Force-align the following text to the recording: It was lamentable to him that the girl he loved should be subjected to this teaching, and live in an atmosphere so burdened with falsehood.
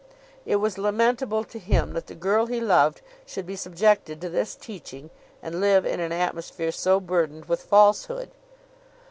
It 0.47 0.55
was 0.55 0.79
lamentable 0.79 1.43
to 1.43 1.59
him 1.59 1.93
that 1.93 2.07
the 2.07 2.15
girl 2.15 2.47
he 2.47 2.59
loved 2.59 3.01
should 3.23 3.45
be 3.45 3.55
subjected 3.55 4.19
to 4.21 4.29
this 4.29 4.55
teaching, 4.55 5.11
and 5.43 5.61
live 5.61 5.85
in 5.85 5.99
an 5.99 6.11
atmosphere 6.11 6.71
so 6.71 6.99
burdened 6.99 7.45
with 7.45 7.61
falsehood. 7.61 8.31